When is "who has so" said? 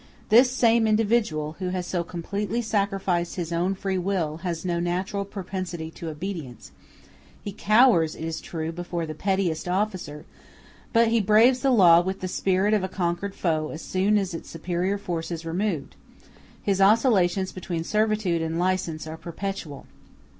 1.59-2.03